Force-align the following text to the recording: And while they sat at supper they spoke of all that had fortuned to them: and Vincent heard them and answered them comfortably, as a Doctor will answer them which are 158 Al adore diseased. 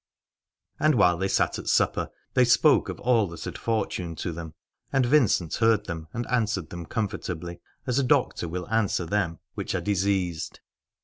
And 0.79 0.95
while 0.95 1.15
they 1.19 1.27
sat 1.27 1.59
at 1.59 1.67
supper 1.67 2.09
they 2.33 2.43
spoke 2.43 2.89
of 2.89 2.99
all 3.01 3.27
that 3.27 3.43
had 3.43 3.55
fortuned 3.55 4.17
to 4.17 4.31
them: 4.31 4.55
and 4.91 5.05
Vincent 5.05 5.53
heard 5.57 5.85
them 5.85 6.07
and 6.11 6.25
answered 6.31 6.71
them 6.71 6.87
comfortably, 6.87 7.61
as 7.85 7.99
a 7.99 8.03
Doctor 8.03 8.47
will 8.47 8.67
answer 8.71 9.05
them 9.05 9.37
which 9.53 9.75
are 9.75 9.77
158 9.77 9.77
Al 9.77 9.77
adore 9.77 9.81
diseased. 10.31 10.59